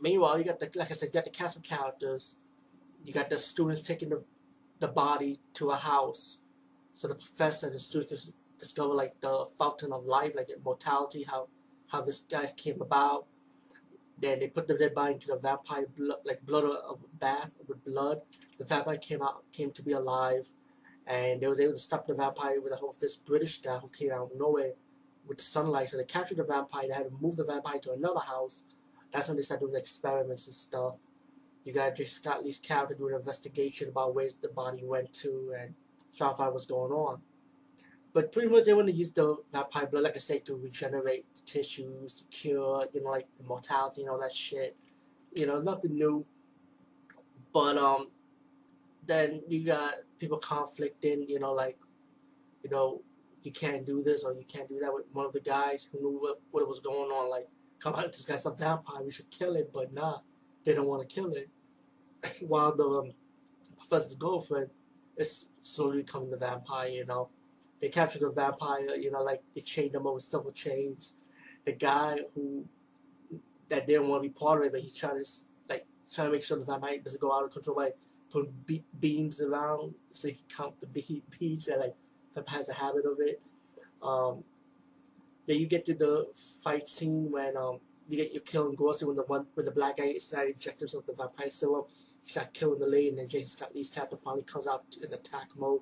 meanwhile, 0.01 0.37
you 0.37 0.43
got 0.43 0.59
the 0.59 0.69
like 0.75 0.91
I 0.91 0.93
said, 0.93 1.07
you 1.07 1.13
got 1.13 1.25
the 1.25 1.29
cast 1.29 1.55
of 1.55 1.63
characters. 1.63 2.35
You 3.03 3.13
got 3.13 3.29
the 3.29 3.37
students 3.37 3.81
taking 3.81 4.09
the 4.09 4.23
the 4.79 4.87
body 4.87 5.39
to 5.53 5.71
a 5.71 5.75
house, 5.75 6.39
so 6.93 7.07
the 7.07 7.15
professor 7.15 7.67
and 7.67 7.75
the 7.75 7.79
students 7.79 8.31
discover 8.59 8.93
like 8.93 9.19
the 9.21 9.45
fountain 9.57 9.93
of 9.93 10.05
life, 10.05 10.33
like 10.35 10.49
immortality, 10.49 11.23
how 11.23 11.47
how 11.87 12.01
this 12.01 12.19
guys 12.19 12.51
came 12.51 12.81
about. 12.81 13.27
Then 14.17 14.39
they 14.39 14.47
put 14.47 14.67
the 14.67 14.75
dead 14.75 14.95
body 14.95 15.15
into 15.15 15.27
the 15.27 15.37
vampire 15.37 15.87
blood, 15.95 16.19
like 16.25 16.45
blood 16.45 16.63
of 16.63 16.99
bath 17.19 17.55
with 17.67 17.83
blood. 17.83 18.21
The 18.57 18.63
vampire 18.63 18.97
came 18.97 19.21
out, 19.21 19.43
came 19.51 19.71
to 19.71 19.81
be 19.81 19.91
alive, 19.91 20.47
and 21.05 21.41
they 21.41 21.47
were 21.47 21.59
able 21.59 21.73
to 21.73 21.79
stop 21.79 22.07
the 22.07 22.13
vampire 22.13 22.61
with 22.61 22.71
the 22.71 22.77
help 22.77 22.95
of 22.95 22.99
this 22.99 23.15
British 23.15 23.61
guy 23.61 23.77
who 23.77 23.89
came 23.89 24.11
out 24.11 24.31
of 24.31 24.37
nowhere 24.37 24.73
with 25.27 25.39
the 25.39 25.43
sunlight. 25.43 25.89
So 25.89 25.97
they 25.97 26.05
captured 26.05 26.37
the 26.37 26.43
vampire. 26.43 26.87
They 26.87 26.93
had 26.95 27.09
to 27.09 27.17
move 27.19 27.35
the 27.35 27.43
vampire 27.43 27.79
to 27.79 27.91
another 27.91 28.21
house. 28.21 28.63
That's 29.11 29.27
when 29.27 29.37
they 29.37 29.43
started 29.43 29.65
doing 29.65 29.79
experiments 29.79 30.47
and 30.47 30.55
stuff. 30.55 30.95
You 31.63 31.73
got 31.73 31.95
J. 31.95 32.05
Scott 32.05 32.43
Lee's 32.43 32.57
character 32.57 32.95
doing 32.95 33.15
an 33.15 33.19
investigation 33.19 33.89
about 33.89 34.13
where 34.13 34.29
the 34.41 34.49
body 34.49 34.83
went 34.83 35.11
to 35.13 35.53
and 35.59 35.73
trying 36.15 36.31
to 36.31 36.37
find 36.37 36.53
what's 36.53 36.65
going 36.65 36.91
on. 36.91 37.21
But 38.15 38.31
pretty 38.31 38.47
much 38.47 38.63
they 38.63 38.73
want 38.73 38.87
to 38.87 38.93
use 38.93 39.11
the 39.11 39.35
vampire 39.51 39.87
blood, 39.87 40.03
like 40.03 40.15
I 40.15 40.19
say, 40.19 40.39
to 40.39 40.55
regenerate 40.55 41.25
tissues, 41.45 42.23
cure, 42.31 42.87
you 42.93 43.03
know, 43.03 43.09
like 43.09 43.27
the 43.37 43.43
mortality 43.43 44.03
and 44.03 44.09
all 44.09 44.21
that 44.21 44.31
shit. 44.31 44.77
You 45.33 45.47
know, 45.47 45.59
nothing 45.59 45.95
new. 45.95 46.25
But 47.51 47.77
um, 47.77 48.07
then 49.05 49.41
you 49.49 49.65
got 49.65 49.95
people 50.17 50.37
conflicting, 50.37 51.25
you 51.27 51.41
know, 51.41 51.51
like, 51.51 51.77
you 52.63 52.69
know, 52.69 53.01
you 53.43 53.51
can't 53.51 53.85
do 53.85 54.01
this 54.01 54.23
or 54.23 54.31
you 54.31 54.45
can't 54.47 54.69
do 54.69 54.79
that 54.79 54.93
with 54.93 55.07
one 55.11 55.25
of 55.25 55.33
the 55.33 55.41
guys 55.41 55.89
who 55.91 55.99
knew 55.99 56.17
what, 56.17 56.39
what 56.51 56.65
was 56.69 56.79
going 56.79 57.11
on. 57.11 57.29
Like, 57.29 57.49
come 57.79 57.95
on, 57.95 58.03
this 58.05 58.23
guy's 58.23 58.45
a 58.45 58.51
vampire, 58.51 59.03
we 59.03 59.11
should 59.11 59.29
kill 59.29 59.57
it, 59.57 59.71
but 59.73 59.93
nah, 59.93 60.19
they 60.63 60.73
don't 60.73 60.87
want 60.87 61.05
to 61.05 61.13
kill 61.13 61.33
it. 61.33 61.49
While 62.39 62.77
the 62.77 62.87
um, 62.87 63.11
professor's 63.75 64.13
girlfriend 64.13 64.69
is 65.17 65.49
slowly 65.63 65.97
becoming 65.97 66.29
the 66.29 66.37
vampire, 66.37 66.87
you 66.87 67.05
know. 67.05 67.27
They 67.81 67.89
captured 67.89 68.21
the 68.21 68.29
vampire, 68.29 68.95
you 68.95 69.11
know, 69.11 69.21
like 69.21 69.43
they 69.53 69.61
chained 69.61 69.95
him 69.95 70.07
up 70.07 70.15
with 70.15 70.23
several 70.23 70.51
chains. 70.51 71.15
The 71.65 71.73
guy 71.73 72.19
who 72.33 72.65
that 73.69 73.87
didn't 73.87 74.07
want 74.07 74.23
to 74.23 74.29
be 74.29 74.33
part 74.33 74.59
of 74.59 74.67
it, 74.67 74.71
but 74.71 74.81
he's 74.81 74.95
trying 74.95 75.23
to 75.23 75.29
like 75.69 75.85
trying 76.13 76.27
to 76.27 76.31
make 76.31 76.43
sure 76.43 76.57
the 76.57 76.65
vampire 76.65 76.99
doesn't 76.99 77.21
go 77.21 77.33
out 77.33 77.43
of 77.43 77.51
control 77.51 77.75
by 77.75 77.91
putting 78.29 78.53
be 78.65 78.83
beams 78.99 79.41
around 79.41 79.95
so 80.11 80.27
he 80.27 80.35
can 80.35 80.43
count 80.55 80.79
the 80.79 80.87
be 80.87 81.23
beams 81.39 81.65
that 81.65 81.79
like 81.79 81.95
that 82.33 82.47
has 82.49 82.69
a 82.69 82.73
habit 82.73 83.05
of 83.05 83.17
it. 83.19 83.41
Um, 84.01 84.43
then 85.47 85.57
you 85.57 85.67
get 85.67 85.85
to 85.85 85.93
the 85.93 86.27
fight 86.63 86.87
scene 86.87 87.31
when 87.31 87.55
um, 87.57 87.79
you 88.07 88.17
get 88.17 88.33
your 88.33 88.41
killing 88.41 88.75
Gorsi 88.75 89.03
when 89.03 89.15
the 89.15 89.23
one 89.23 89.47
when 89.53 89.65
the 89.65 89.71
black 89.71 89.97
guy 89.97 90.13
to 90.13 90.47
inject 90.47 90.79
himself 90.79 91.05
with 91.07 91.17
the 91.17 91.23
vampire 91.23 91.49
serum. 91.49 91.85
He 92.23 92.31
started 92.31 92.53
killing 92.53 92.79
the 92.79 92.87
lady, 92.87 93.09
and 93.09 93.19
then 93.19 93.27
Jason 93.27 93.49
Scott 93.49 93.75
Lee's 93.75 93.89
character 93.89 94.17
finally 94.17 94.43
comes 94.43 94.65
out 94.65 94.83
in 95.01 95.13
attack 95.13 95.49
mode. 95.55 95.81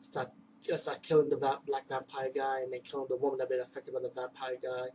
Start 0.00 0.32
start 0.76 1.02
killing 1.02 1.28
the 1.28 1.36
va 1.36 1.58
black 1.66 1.88
vampire 1.88 2.30
guy, 2.34 2.60
and 2.60 2.72
then 2.72 2.80
killing 2.80 3.06
the 3.08 3.16
woman 3.16 3.38
that 3.38 3.48
been 3.48 3.60
affected 3.60 3.94
by 3.94 4.00
the 4.00 4.10
vampire 4.14 4.56
guy. 4.62 4.88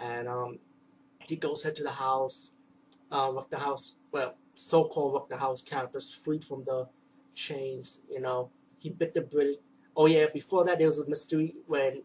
And 0.00 0.28
um, 0.28 0.58
he 1.20 1.36
goes 1.36 1.62
head 1.62 1.74
to 1.76 1.82
the 1.82 1.90
house. 1.90 2.52
Uh, 3.10 3.30
Rock 3.32 3.50
the 3.50 3.58
house. 3.58 3.96
Well, 4.12 4.36
so-called 4.54 5.14
Rock 5.14 5.28
the 5.28 5.36
house 5.36 5.62
characters 5.62 6.14
freed 6.14 6.44
from 6.44 6.62
the 6.64 6.88
chains. 7.34 8.02
You 8.10 8.20
know, 8.20 8.50
he 8.78 8.90
bit 8.90 9.14
the 9.14 9.20
British 9.20 9.56
Oh 9.96 10.06
yeah, 10.06 10.26
before 10.32 10.64
that 10.64 10.78
there 10.78 10.86
was 10.86 10.98
a 10.98 11.08
mystery 11.08 11.54
when 11.66 12.02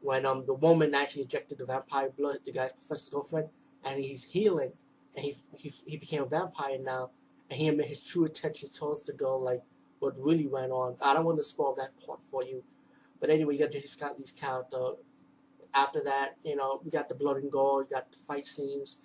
when 0.00 0.26
um 0.26 0.44
the 0.46 0.54
woman 0.54 0.94
actually 0.94 1.22
injected 1.22 1.58
the 1.58 1.66
vampire 1.66 2.10
blood, 2.16 2.38
the 2.44 2.52
guy's 2.52 2.72
professor's 2.72 3.08
girlfriend, 3.08 3.48
and 3.84 4.04
he's 4.04 4.24
healing, 4.24 4.72
and 5.16 5.24
he 5.24 5.36
he, 5.56 5.72
he 5.86 5.96
became 5.96 6.22
a 6.22 6.26
vampire 6.26 6.78
now, 6.78 7.10
and 7.50 7.58
he 7.58 7.68
admitted 7.68 7.88
his 7.88 8.04
true 8.04 8.24
intention 8.26 8.68
towards 8.70 9.04
the 9.04 9.12
girl, 9.12 9.42
like 9.42 9.62
what 10.04 10.18
really 10.18 10.46
went 10.46 10.72
on. 10.72 10.96
I 11.00 11.14
don't 11.14 11.24
want 11.24 11.38
to 11.38 11.42
spoil 11.42 11.74
that 11.78 11.90
part 12.06 12.22
for 12.22 12.44
you, 12.44 12.62
but 13.20 13.30
anyway, 13.30 13.54
you 13.54 13.60
got 13.60 13.72
J.C. 13.72 13.88
Scott 13.88 14.18
Lee's 14.18 14.30
character, 14.30 14.92
after 15.74 16.00
that, 16.04 16.36
you 16.44 16.56
know, 16.56 16.80
we 16.84 16.90
got 16.90 17.08
the 17.08 17.14
blood 17.14 17.36
and 17.36 17.50
gore, 17.50 17.82
you 17.82 17.88
got 17.88 18.10
the 18.10 18.18
fight 18.18 18.46
scenes. 18.46 18.98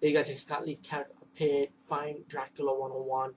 Then 0.00 0.10
you 0.10 0.16
got 0.16 0.26
J. 0.26 0.36
Scott 0.36 0.64
character 0.82 1.14
appeared, 1.20 1.70
find 1.80 2.26
Dracula 2.28 2.78
one 2.78 2.92
on 2.92 3.06
one, 3.06 3.32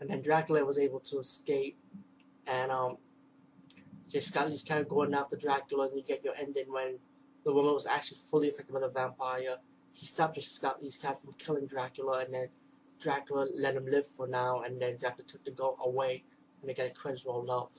and 0.00 0.08
then 0.08 0.22
Dracula 0.22 0.64
was 0.64 0.78
able 0.78 1.00
to 1.00 1.18
escape, 1.18 1.76
and 2.46 2.70
um. 2.70 2.98
Scott 4.20 4.52
character 4.64 4.84
going 4.84 5.12
after 5.12 5.36
Dracula, 5.36 5.88
and 5.88 5.96
you 5.96 6.04
get 6.04 6.22
your 6.24 6.34
ending 6.36 6.66
when 6.68 6.98
the 7.44 7.52
woman 7.52 7.72
was 7.72 7.86
actually 7.86 8.18
fully 8.18 8.48
affected 8.48 8.72
by 8.72 8.78
the 8.80 8.88
vampire. 8.88 9.56
He 9.92 10.06
stopped 10.06 10.36
J. 10.36 10.42
Scott 10.42 10.78
character 10.80 11.22
from 11.24 11.32
killing 11.32 11.66
Dracula, 11.66 12.20
and 12.20 12.32
then 12.32 12.48
Dracula 13.00 13.48
let 13.56 13.74
him 13.74 13.86
live 13.86 14.06
for 14.06 14.28
now, 14.28 14.60
and 14.60 14.80
then 14.80 14.98
Dracula 14.98 15.26
took 15.26 15.44
the 15.44 15.50
goat 15.50 15.78
away, 15.84 16.22
and 16.68 16.76
got 16.76 16.94
credits 16.94 17.24
rolled 17.26 17.50
up. 17.50 17.72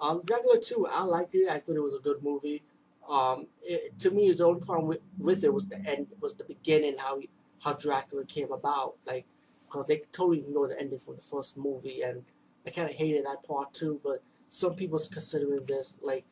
Um, 0.00 0.22
Dracula 0.24 0.58
2, 0.60 0.86
I 0.86 1.02
liked 1.02 1.34
it. 1.34 1.48
I 1.48 1.58
thought 1.58 1.76
it 1.76 1.82
was 1.82 1.94
a 1.94 1.98
good 1.98 2.22
movie. 2.22 2.62
Um, 3.08 3.48
it, 3.62 3.98
to 4.00 4.10
me, 4.10 4.32
the 4.32 4.46
only 4.46 4.60
problem 4.60 4.88
with, 4.88 5.00
with 5.18 5.44
it 5.44 5.52
was 5.52 5.66
the 5.66 5.76
end, 5.76 6.08
was 6.20 6.34
the 6.34 6.44
beginning, 6.44 6.96
how 6.98 7.18
he, 7.18 7.28
how 7.62 7.74
Dracula 7.74 8.24
came 8.24 8.50
about. 8.52 8.94
Like, 9.06 9.26
because 9.66 9.86
they 9.86 10.02
totally 10.12 10.40
ignored 10.40 10.70
the 10.70 10.80
ending 10.80 10.98
for 10.98 11.14
the 11.14 11.20
first 11.20 11.56
movie, 11.56 12.02
and 12.02 12.24
I 12.66 12.70
kind 12.70 12.88
of 12.88 12.96
hated 12.96 13.24
that 13.26 13.42
part 13.46 13.72
too. 13.72 14.00
But 14.02 14.22
some 14.48 14.74
people's 14.74 15.08
considering 15.08 15.64
this 15.66 15.96
like 16.02 16.24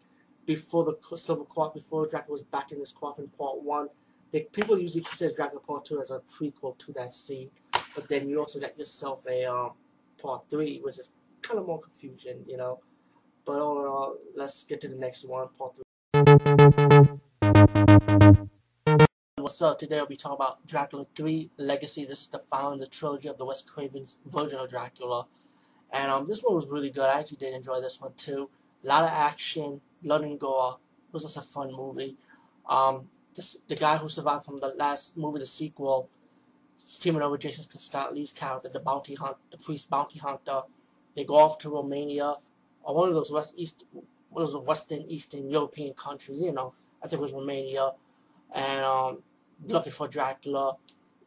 before 0.44 0.84
the 0.84 1.16
Silver 1.16 1.44
Court, 1.44 1.74
before 1.74 2.06
Dracula 2.06 2.32
was 2.32 2.42
back 2.42 2.72
in 2.72 2.80
his 2.80 2.92
coffin, 2.92 3.30
part 3.38 3.62
one. 3.62 3.88
Like, 4.32 4.52
people 4.52 4.78
usually 4.78 5.02
consider 5.02 5.34
Dracula 5.34 5.60
Part 5.60 5.84
Two 5.86 6.00
as 6.00 6.10
a 6.10 6.20
prequel 6.20 6.76
to 6.78 6.92
that 6.92 7.14
scene, 7.14 7.50
but 7.94 8.08
then 8.08 8.28
you 8.28 8.40
also 8.40 8.60
get 8.60 8.78
yourself 8.78 9.24
a 9.26 9.44
um, 9.46 9.72
Part 10.20 10.44
Three, 10.50 10.80
which 10.82 10.98
is 10.98 11.12
kind 11.48 11.58
of 11.58 11.66
more 11.66 11.80
confusion, 11.80 12.44
you 12.46 12.58
know. 12.58 12.80
But 13.46 13.60
all 13.60 13.80
in 13.80 13.86
all, 13.86 14.16
let's 14.34 14.64
get 14.64 14.80
to 14.82 14.88
the 14.88 14.96
next 14.96 15.24
one, 15.24 15.48
Part 15.56 15.76
Three. 15.76 15.84
What's 19.38 19.62
up? 19.62 19.78
Today 19.78 19.98
I'll 19.98 20.04
be 20.04 20.14
talking 20.14 20.36
about 20.36 20.66
Dracula 20.66 21.04
3 21.16 21.50
Legacy. 21.56 22.04
This 22.04 22.20
is 22.20 22.26
the 22.26 22.38
final 22.38 22.72
in 22.72 22.80
the 22.80 22.86
trilogy 22.86 23.28
of 23.28 23.38
the 23.38 23.46
Wes 23.46 23.62
Craven's 23.62 24.18
version 24.26 24.58
of 24.58 24.68
Dracula. 24.68 25.26
And 25.90 26.12
um, 26.12 26.28
this 26.28 26.42
one 26.42 26.54
was 26.54 26.66
really 26.66 26.90
good. 26.90 27.04
I 27.04 27.20
actually 27.20 27.38
did 27.38 27.54
enjoy 27.54 27.80
this 27.80 27.98
one 27.98 28.12
too. 28.14 28.50
A 28.84 28.86
lot 28.86 29.04
of 29.04 29.10
action, 29.10 29.80
blood 30.02 30.24
and 30.24 30.38
gore. 30.38 30.76
It 31.08 31.14
was 31.14 31.22
just 31.22 31.38
a 31.38 31.40
fun 31.40 31.74
movie. 31.74 32.16
Um, 32.68 33.08
this, 33.34 33.56
the 33.66 33.74
guy 33.74 33.96
who 33.96 34.10
survived 34.10 34.44
from 34.44 34.58
the 34.58 34.74
last 34.76 35.16
movie, 35.16 35.38
the 35.38 35.46
sequel, 35.46 36.10
is 36.78 36.98
teaming 36.98 37.22
up 37.22 37.30
with 37.30 37.40
Jason 37.40 37.64
Scott 37.78 38.14
Lee's 38.14 38.32
character, 38.32 38.68
the 38.70 38.80
bounty 38.80 39.14
hunt, 39.14 39.38
the 39.50 39.56
priest 39.56 39.88
bounty 39.88 40.18
hunter. 40.18 40.60
They 41.14 41.24
go 41.24 41.36
off 41.36 41.58
to 41.58 41.70
Romania, 41.70 42.36
or 42.82 42.94
one 42.94 43.08
of 43.08 43.14
those 43.14 43.30
west 43.30 43.54
east, 43.56 43.84
one 44.30 44.42
of 44.42 44.52
those 44.52 44.62
Western 44.64 45.02
Eastern 45.02 45.50
European 45.50 45.94
countries. 45.94 46.42
You 46.42 46.52
know, 46.52 46.72
I 47.02 47.08
think 47.08 47.20
it 47.20 47.22
was 47.22 47.32
Romania, 47.32 47.92
and 48.54 48.84
um, 48.84 49.18
looking 49.66 49.92
for 49.92 50.08
Dracula, 50.08 50.76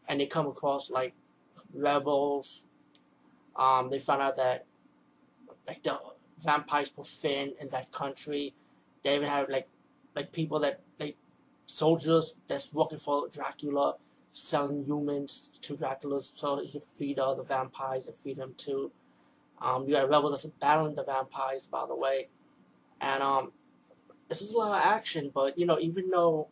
and 0.07 0.19
they 0.19 0.25
come 0.25 0.47
across 0.47 0.89
like 0.89 1.13
rebels. 1.73 2.65
Um, 3.55 3.89
they 3.89 3.99
found 3.99 4.21
out 4.21 4.37
that 4.37 4.65
like 5.67 5.83
the 5.83 5.99
vampires 6.39 6.91
were 6.95 7.03
thin 7.03 7.53
in 7.59 7.69
that 7.69 7.91
country. 7.91 8.53
They 9.03 9.15
even 9.15 9.27
have 9.27 9.49
like 9.49 9.67
like 10.15 10.31
people 10.31 10.59
that 10.59 10.81
like 10.99 11.17
soldiers 11.65 12.37
that's 12.47 12.73
working 12.73 12.99
for 12.99 13.27
Dracula, 13.29 13.95
selling 14.31 14.85
humans 14.85 15.49
to 15.61 15.75
Dracula 15.75 16.21
so 16.21 16.59
he 16.59 16.69
can 16.69 16.81
feed 16.81 17.19
all 17.19 17.35
the 17.35 17.43
vampires 17.43 18.07
and 18.07 18.15
feed 18.15 18.37
them 18.37 18.53
too. 18.57 18.91
Um, 19.61 19.87
you 19.87 19.95
got 19.95 20.09
rebels 20.09 20.43
that's 20.43 20.55
battling 20.59 20.95
the 20.95 21.03
vampires, 21.03 21.67
by 21.67 21.85
the 21.87 21.95
way, 21.95 22.29
and 22.99 23.21
um, 23.21 23.51
this 24.27 24.41
is 24.41 24.53
a 24.53 24.57
lot 24.57 24.71
of 24.71 24.85
action. 24.85 25.31
But 25.33 25.57
you 25.57 25.65
know, 25.65 25.79
even 25.79 26.09
though 26.09 26.47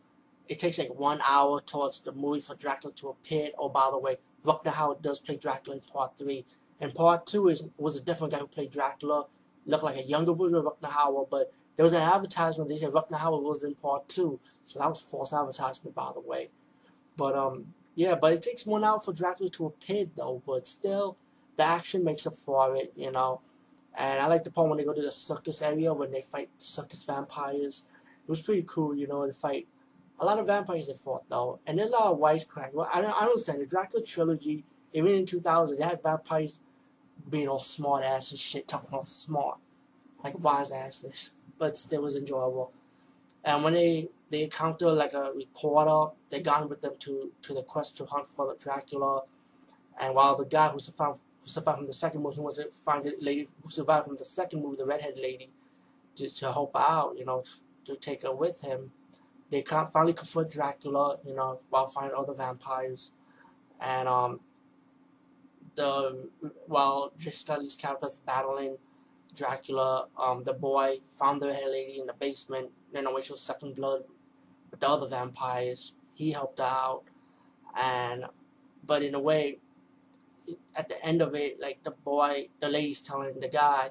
it 0.50 0.58
takes 0.58 0.78
like 0.78 0.92
one 0.92 1.20
hour 1.26 1.60
towards 1.60 2.00
the 2.00 2.10
movie 2.10 2.40
for 2.40 2.56
Dracula 2.56 2.92
to 2.96 3.10
appear. 3.10 3.50
Oh, 3.56 3.68
by 3.68 3.88
the 3.90 3.98
way, 3.98 4.16
Rutger 4.44 4.72
Hauer 4.72 5.00
does 5.00 5.20
play 5.20 5.36
Dracula 5.36 5.76
in 5.76 5.82
part 5.82 6.18
three. 6.18 6.44
And 6.80 6.92
part 6.92 7.24
two 7.24 7.48
is 7.48 7.68
was 7.78 7.96
a 7.96 8.02
different 8.02 8.32
guy 8.32 8.40
who 8.40 8.48
played 8.48 8.72
Dracula. 8.72 9.26
Looked 9.64 9.84
like 9.84 9.96
a 9.96 10.02
younger 10.02 10.32
version 10.32 10.58
of 10.58 10.64
Rutger 10.64 10.90
Hauer, 10.90 11.30
but 11.30 11.52
there 11.76 11.84
was 11.84 11.92
an 11.92 12.02
advertisement 12.02 12.68
they 12.68 12.78
said 12.78 12.90
Rutger 12.90 13.20
Hauer 13.20 13.40
was 13.40 13.62
in 13.62 13.76
part 13.76 14.08
two. 14.08 14.40
So 14.66 14.80
that 14.80 14.88
was 14.88 15.00
false 15.00 15.32
advertisement, 15.32 15.94
by 15.94 16.10
the 16.12 16.20
way. 16.20 16.50
But 17.16 17.36
um, 17.36 17.74
yeah, 17.94 18.16
but 18.16 18.32
it 18.32 18.42
takes 18.42 18.66
one 18.66 18.82
hour 18.82 18.98
for 18.98 19.12
Dracula 19.12 19.50
to 19.50 19.66
appear 19.66 20.06
though. 20.16 20.42
But 20.44 20.66
still, 20.66 21.16
the 21.60 21.66
action 21.66 22.02
makes 22.02 22.26
up 22.26 22.36
for 22.36 22.74
it, 22.74 22.92
you 22.96 23.12
know. 23.12 23.40
And 23.94 24.20
I 24.20 24.26
like 24.26 24.44
the 24.44 24.50
part 24.50 24.68
when 24.68 24.78
they 24.78 24.84
go 24.84 24.94
to 24.94 25.02
the 25.02 25.12
circus 25.12 25.60
area 25.60 25.92
when 25.92 26.10
they 26.10 26.22
fight 26.22 26.48
the 26.58 26.64
circus 26.64 27.02
vampires. 27.04 27.84
It 28.24 28.30
was 28.30 28.40
pretty 28.40 28.64
cool, 28.66 28.94
you 28.94 29.06
know, 29.06 29.26
the 29.26 29.32
fight 29.32 29.66
a 30.20 30.24
lot 30.24 30.38
of 30.38 30.46
vampires 30.46 30.86
they 30.86 30.92
fought 30.92 31.24
though, 31.28 31.60
and 31.66 31.80
a 31.80 31.86
lot 31.86 32.12
of 32.12 32.18
wisecracks. 32.18 32.74
Well, 32.74 32.88
I 32.92 33.00
don't, 33.00 33.10
I 33.10 33.24
understand 33.24 33.60
the 33.60 33.66
Dracula 33.66 34.04
trilogy. 34.04 34.64
Even 34.92 35.12
in 35.12 35.24
2000, 35.24 35.78
they 35.78 35.84
had 35.84 36.02
vampires 36.02 36.60
being 37.28 37.48
all 37.48 37.60
smart 37.60 38.04
asses, 38.04 38.32
and 38.32 38.40
shit, 38.40 38.68
talking 38.68 38.90
all 38.92 39.06
smart, 39.06 39.58
like 40.22 40.38
wise 40.38 40.70
asses. 40.70 41.34
But 41.58 41.78
still 41.78 42.02
was 42.02 42.16
enjoyable. 42.16 42.72
And 43.44 43.64
when 43.64 43.74
they 43.74 44.08
they 44.30 44.42
encounter 44.44 44.92
like 44.92 45.14
a 45.14 45.32
reporter, 45.34 46.14
they 46.30 46.40
gone 46.40 46.68
with 46.68 46.82
them 46.82 46.94
to 47.00 47.32
to 47.42 47.54
the 47.54 47.62
quest 47.62 47.96
to 47.98 48.04
hunt 48.04 48.26
for 48.28 48.46
the 48.46 48.56
Dracula. 48.62 49.22
And 49.98 50.14
while 50.14 50.36
the 50.36 50.44
guy 50.44 50.68
who 50.68 50.78
survived 50.78 51.20
who 51.42 51.48
survived 51.48 51.78
from 51.78 51.84
the 51.84 51.92
second 51.92 52.22
movie, 52.22 52.36
he 52.36 52.40
was 52.40 52.56
to 52.56 52.70
find 52.70 53.04
the 53.04 53.14
lady 53.20 53.48
who 53.62 53.70
survived 53.70 54.06
from 54.06 54.14
the 54.14 54.24
second 54.24 54.62
movie, 54.62 54.76
the 54.76 54.86
redhead 54.86 55.14
lady, 55.16 55.50
to 56.16 56.28
to 56.28 56.52
help 56.52 56.76
out, 56.76 57.14
you 57.18 57.24
know, 57.24 57.42
to, 57.84 57.96
take 57.96 58.22
her 58.22 58.34
with 58.34 58.60
him. 58.60 58.92
They 59.50 59.62
can't 59.62 59.90
finally 59.90 60.12
confront 60.12 60.52
Dracula, 60.52 61.18
you 61.26 61.34
know, 61.34 61.60
while 61.70 61.86
fighting 61.86 62.16
other 62.16 62.34
vampires, 62.34 63.12
and 63.80 64.08
um, 64.08 64.40
the 65.74 66.28
while 66.66 67.12
J. 67.18 67.30
Scott 67.30 67.60
Lee's 67.60 67.74
character's 67.74 68.18
battling 68.18 68.76
Dracula, 69.34 70.06
um, 70.18 70.42
the 70.44 70.52
boy 70.52 70.98
found 71.18 71.40
the 71.40 71.46
redhead 71.46 71.70
lady 71.70 72.00
in 72.00 72.06
the 72.06 72.12
basement, 72.12 72.70
you 72.94 73.02
know, 73.02 73.12
when 73.12 73.22
she 73.22 73.32
was 73.32 73.40
sucking 73.40 73.74
blood 73.74 74.04
with 74.70 74.80
the 74.80 74.88
other 74.88 75.08
vampires. 75.08 75.94
He 76.14 76.32
helped 76.32 76.58
her 76.58 76.64
out, 76.64 77.04
and 77.76 78.26
but 78.84 79.02
in 79.02 79.14
a 79.14 79.20
way, 79.20 79.58
at 80.74 80.88
the 80.88 81.04
end 81.04 81.22
of 81.22 81.34
it, 81.34 81.60
like 81.60 81.82
the 81.84 81.90
boy, 81.90 82.48
the 82.60 82.68
lady's 82.68 83.00
telling 83.00 83.40
the 83.40 83.48
guy, 83.48 83.90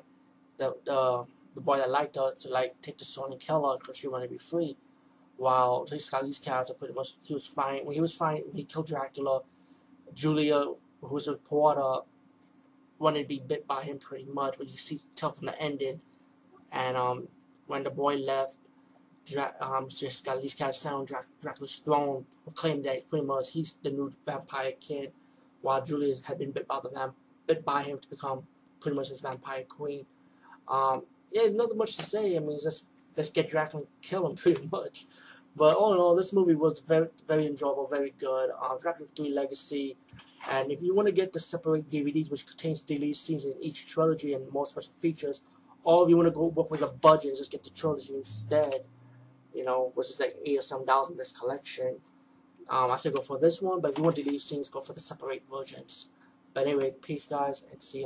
the 0.58 0.76
the 0.86 1.26
the 1.56 1.62
boy 1.62 1.78
that 1.78 1.90
liked 1.90 2.16
her 2.16 2.34
to 2.40 2.50
like 2.50 2.82
take 2.82 2.98
the 2.98 3.06
sword 3.06 3.32
and 3.32 3.42
kill 3.42 3.70
her 3.70 3.78
because 3.78 3.98
she 3.98 4.08
wanted 4.08 4.28
to 4.28 4.32
be 4.32 4.38
free 4.38 4.78
while 5.40 5.86
J. 5.86 5.98
Scott 5.98 6.26
Lee's 6.26 6.38
character 6.38 6.74
pretty 6.74 6.94
much 6.94 7.16
he 7.24 7.34
was 7.34 7.48
fine 7.48 7.86
when 7.86 7.96
he 7.96 8.02
was 8.02 8.14
fine 8.14 8.42
when 8.46 8.58
he 8.58 8.66
killed 8.66 8.88
Dracula, 8.88 9.42
Julia, 10.14 10.74
who 11.02 11.08
was 11.08 11.28
a 11.28 11.32
reporter, 11.32 12.04
wanted 13.00 13.22
to 13.22 13.28
be 13.28 13.40
bit 13.40 13.66
by 13.66 13.84
him 13.84 14.00
pretty 14.00 14.26
much, 14.26 14.60
what 14.60 14.68
you 14.68 14.78
see 14.78 15.00
tell 15.16 15.32
from 15.32 15.48
the 15.48 15.60
ending. 15.60 16.02
And 16.72 16.98
um, 16.98 17.30
when 17.68 17.84
the 17.84 17.90
boy 17.90 18.16
left, 18.18 18.58
Dra 19.26 19.54
um, 19.62 19.88
J. 19.88 20.10
Scott 20.10 20.42
Lee's 20.42 20.54
character 20.54 20.78
sat 20.78 21.26
Dracula's 21.40 21.78
throne, 21.78 22.26
proclaimed 22.44 22.84
that 22.86 23.08
pretty 23.10 23.26
much 23.26 23.52
he's 23.52 23.72
the 23.82 23.92
new 23.92 24.12
vampire 24.26 24.74
kid, 24.80 25.14
while 25.62 25.84
Julia 25.84 26.16
had 26.26 26.38
been 26.38 26.52
bit 26.52 26.68
by 26.68 26.80
the 26.82 26.90
vamp 26.90 27.16
bit 27.48 27.66
by 27.66 27.84
him 27.84 28.00
to 28.00 28.08
become 28.08 28.44
pretty 28.80 28.96
much 28.96 29.10
his 29.10 29.22
vampire 29.22 29.64
queen. 29.64 30.06
Um, 30.68 31.04
yeah, 31.32 31.48
nothing 31.52 31.78
much 31.78 31.96
to 31.98 32.04
say. 32.04 32.36
I 32.36 32.40
mean, 32.40 32.60
just 32.62 32.86
let's 33.18 33.30
get 33.30 33.50
Dracula 33.50 33.84
and 33.84 34.02
kill 34.02 34.28
him 34.28 34.36
pretty 34.44 34.70
much. 34.72 35.06
But 35.56 35.76
all 35.76 35.94
in 35.94 36.00
all, 36.00 36.16
this 36.16 36.32
movie 36.32 36.56
was 36.56 36.80
very, 36.80 37.08
very 37.28 37.48
enjoyable, 37.48 37.88
very 37.88 38.14
good. 38.18 38.52
Uh, 38.62 38.78
Dracula 38.78 39.10
3 39.16 39.30
Legacy. 39.34 39.98
And 40.50 40.72
if 40.72 40.82
you 40.82 40.96
want 40.96 41.08
to 41.08 41.12
get 41.12 41.34
the 41.34 41.40
separate 41.40 41.90
DVDs, 41.90 42.32
which 42.32 42.46
contains 42.46 42.80
deleted 42.80 43.16
scenes 43.16 43.46
in 43.46 43.56
each 43.60 43.90
trilogy 43.90 44.34
and 44.34 44.50
more 44.52 44.66
special 44.66 44.94
features, 44.94 45.42
or 45.84 46.04
if 46.04 46.10
you 46.10 46.16
want 46.16 46.28
to 46.28 46.32
go 46.32 46.46
work 46.46 46.72
with 46.72 46.82
a 46.82 46.88
budget 46.88 47.30
and 47.30 47.38
just 47.38 47.52
get 47.52 47.64
the 47.64 47.70
trilogy 47.72 48.16
instead, 48.16 48.84
you 49.54 49.66
know, 49.66 49.92
which 49.96 50.08
is 50.08 50.20
like 50.20 50.38
eight 50.46 50.60
or 50.60 50.62
some 50.62 50.86
dollars 50.86 51.10
in 51.10 51.18
this 51.18 51.32
collection. 51.32 51.98
Um, 52.70 52.92
I 52.92 52.98
say 52.98 53.10
go 53.12 53.22
for 53.22 53.40
this 53.40 53.62
one, 53.62 53.82
but 53.82 53.92
if 53.92 53.98
you 53.98 54.04
want 54.04 54.16
deleted 54.16 54.42
scenes, 54.42 54.70
go 54.70 54.80
for 54.80 54.94
the 54.94 55.00
separate 55.00 55.44
versions. 55.52 56.10
But 56.54 56.68
anyway, 56.68 56.92
peace, 57.02 57.26
guys, 57.26 57.64
and 57.72 57.82
see 57.82 57.94
you. 57.94 57.98